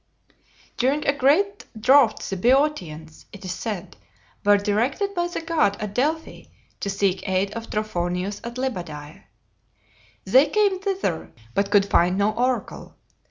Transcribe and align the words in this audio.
During 0.77 1.05
a 1.05 1.15
great 1.15 1.67
drought 1.79 2.21
the 2.23 2.35
Boeotians, 2.35 3.27
it 3.31 3.45
is 3.45 3.51
said, 3.51 3.97
were 4.43 4.57
directed 4.57 5.13
by 5.13 5.27
the 5.27 5.41
god 5.41 5.77
at 5.79 5.93
Delphi 5.93 6.45
to 6.79 6.89
seek 6.89 7.29
aid 7.29 7.51
of 7.51 7.69
Trophonius 7.69 8.41
at 8.43 8.57
Lebadea. 8.57 9.25
They 10.25 10.47
came 10.47 10.79
thither, 10.79 11.31
but 11.53 11.69
could 11.69 11.85
find 11.85 12.17
no 12.17 12.31
oracle. 12.31 12.95